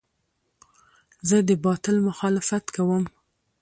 [1.27, 3.03] زه د باطل مخالفت کوم.